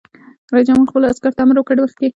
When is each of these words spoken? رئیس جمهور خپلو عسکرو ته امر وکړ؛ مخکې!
رئیس 0.53 0.65
جمهور 0.67 0.87
خپلو 0.91 1.09
عسکرو 1.11 1.35
ته 1.35 1.41
امر 1.43 1.55
وکړ؛ 1.59 1.75
مخکې! 1.83 2.07